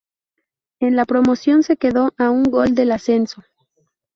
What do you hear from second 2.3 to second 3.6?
un gol del ascenso.